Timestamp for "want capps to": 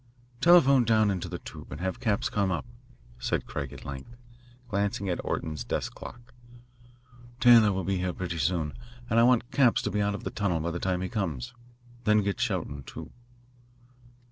9.23-9.91